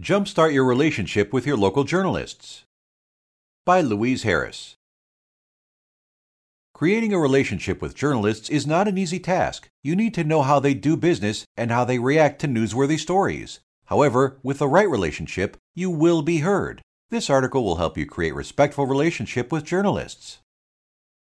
[0.00, 2.64] Jumpstart Your Relationship with Your Local Journalists
[3.66, 4.76] by Louise Harris.
[6.72, 9.68] Creating a relationship with journalists is not an easy task.
[9.84, 13.60] You need to know how they do business and how they react to newsworthy stories.
[13.84, 16.80] However, with the right relationship, you will be heard.
[17.10, 20.38] This article will help you create respectful relationship with journalists.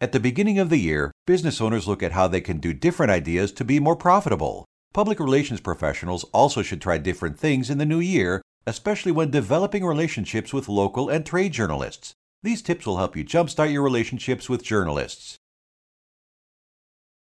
[0.00, 3.10] At the beginning of the year, business owners look at how they can do different
[3.10, 4.66] ideas to be more profitable.
[4.92, 9.84] Public relations professionals also should try different things in the new year, especially when developing
[9.84, 12.14] relationships with local and trade journalists.
[12.42, 15.36] These tips will help you jumpstart your relationships with journalists.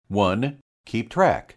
[0.08, 0.58] 1.
[0.86, 1.54] Keep track.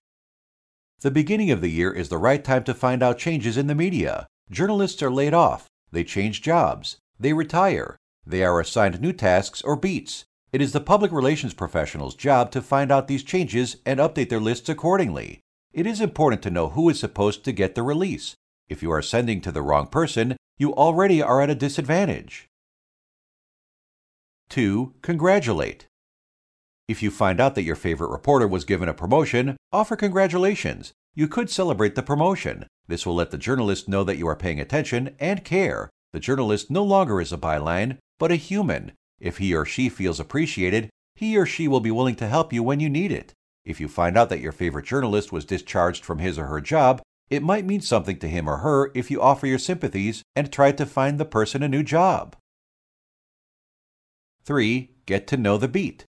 [1.02, 3.76] The beginning of the year is the right time to find out changes in the
[3.76, 4.26] media.
[4.50, 9.76] Journalists are laid off, they change jobs, they retire, they are assigned new tasks or
[9.76, 10.26] beats.
[10.52, 14.40] It is the public relations professional's job to find out these changes and update their
[14.40, 15.42] lists accordingly.
[15.78, 18.34] It is important to know who is supposed to get the release.
[18.68, 22.48] If you are sending to the wrong person, you already are at a disadvantage.
[24.50, 24.96] 2.
[25.04, 25.86] Congratulate.
[26.88, 30.94] If you find out that your favorite reporter was given a promotion, offer congratulations.
[31.14, 32.66] You could celebrate the promotion.
[32.88, 35.92] This will let the journalist know that you are paying attention and care.
[36.12, 38.94] The journalist no longer is a byline, but a human.
[39.20, 42.64] If he or she feels appreciated, he or she will be willing to help you
[42.64, 43.34] when you need it.
[43.68, 47.02] If you find out that your favorite journalist was discharged from his or her job,
[47.30, 50.72] it might mean something to him or her if you offer your sympathies and try
[50.72, 52.38] to find the person a new job.
[54.46, 54.90] 3.
[55.06, 56.06] Get to know the beat.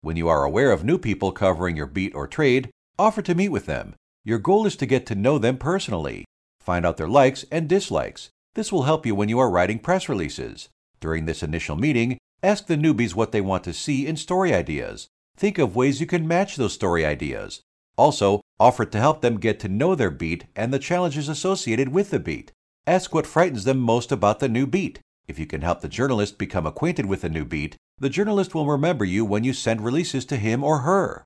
[0.00, 3.50] When you are aware of new people covering your beat or trade, offer to meet
[3.50, 3.94] with them.
[4.24, 6.24] Your goal is to get to know them personally.
[6.60, 8.30] Find out their likes and dislikes.
[8.54, 10.70] This will help you when you are writing press releases.
[10.98, 15.08] During this initial meeting, ask the newbies what they want to see in story ideas.
[15.36, 17.62] Think of ways you can match those story ideas.
[17.96, 22.10] Also, offer to help them get to know their beat and the challenges associated with
[22.10, 22.52] the beat.
[22.86, 25.00] Ask what frightens them most about the new beat.
[25.26, 28.66] If you can help the journalist become acquainted with the new beat, the journalist will
[28.66, 31.24] remember you when you send releases to him or her.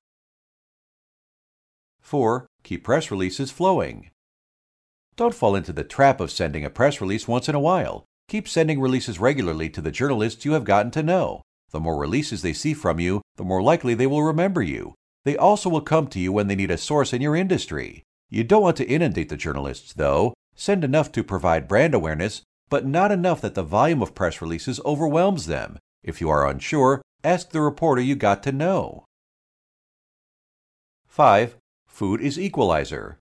[1.99, 2.47] 4.
[2.63, 4.09] Keep press releases flowing.
[5.15, 8.05] Don't fall into the trap of sending a press release once in a while.
[8.29, 11.41] Keep sending releases regularly to the journalists you have gotten to know.
[11.71, 14.95] The more releases they see from you, the more likely they will remember you.
[15.25, 18.03] They also will come to you when they need a source in your industry.
[18.29, 20.33] You don't want to inundate the journalists, though.
[20.55, 24.79] Send enough to provide brand awareness, but not enough that the volume of press releases
[24.85, 25.77] overwhelms them.
[26.03, 29.05] If you are unsure, ask the reporter you got to know.
[31.07, 31.55] 5.
[31.87, 33.19] Food is equalizer.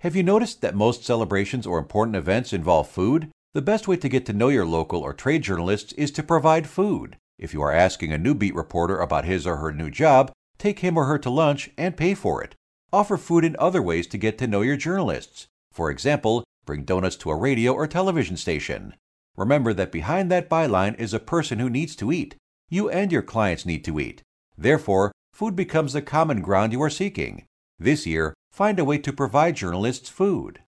[0.00, 3.30] Have you noticed that most celebrations or important events involve food?
[3.54, 6.66] The best way to get to know your local or trade journalists is to provide
[6.66, 7.16] food.
[7.38, 10.80] If you are asking a new beat reporter about his or her new job, take
[10.80, 12.54] him or her to lunch and pay for it.
[12.92, 15.46] Offer food in other ways to get to know your journalists.
[15.72, 18.92] For example, Bring donuts to a radio or television station.
[19.38, 22.36] Remember that behind that byline is a person who needs to eat.
[22.68, 24.20] You and your clients need to eat.
[24.58, 27.46] Therefore, food becomes the common ground you are seeking.
[27.78, 30.60] This year, find a way to provide journalists food.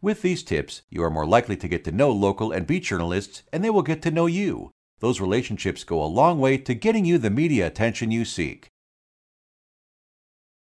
[0.00, 3.44] With these tips, you are more likely to get to know local and beat journalists,
[3.52, 4.72] and they will get to know you.
[5.00, 8.68] Those relationships go a long way to getting you the media attention you seek.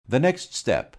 [0.06, 0.96] The next step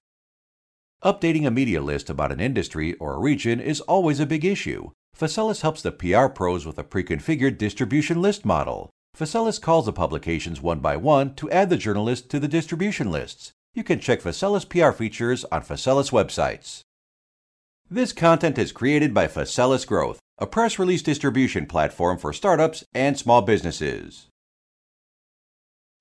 [1.04, 4.90] Updating a media list about an industry or a region is always a big issue.
[5.16, 8.90] Faselis helps the PR pros with a pre-configured distribution list model.
[9.16, 13.52] Faselis calls the publications one by one to add the journalist to the distribution lists.
[13.74, 16.82] You can check Faselis PR features on Faselis websites.
[17.90, 23.16] This content is created by Faselis Growth, a press release distribution platform for startups and
[23.16, 24.26] small businesses.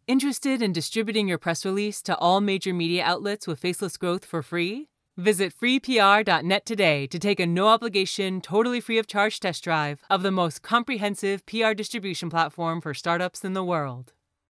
[0.06, 4.42] Interested in distributing your press release to all major media outlets with Faselis Growth for
[4.42, 4.88] free?
[5.18, 10.22] Visit freepr.net today to take a no obligation, totally free of charge test drive of
[10.22, 14.14] the most comprehensive PR distribution platform for startups in the world.